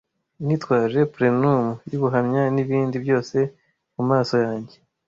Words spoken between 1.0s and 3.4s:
plenum yubuhamya nibindi byose